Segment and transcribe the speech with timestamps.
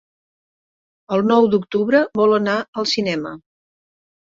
[1.17, 3.37] El nou d'octubre vol anar al cinema.